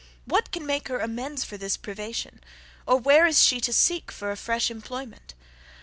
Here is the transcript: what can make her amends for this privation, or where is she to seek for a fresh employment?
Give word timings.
what 0.25 0.51
can 0.51 0.65
make 0.65 0.87
her 0.87 0.97
amends 0.99 1.43
for 1.43 1.57
this 1.57 1.77
privation, 1.77 2.43
or 2.87 2.97
where 2.97 3.27
is 3.27 3.43
she 3.43 3.61
to 3.61 3.71
seek 3.71 4.11
for 4.11 4.31
a 4.31 4.35
fresh 4.35 4.71
employment? 4.71 5.35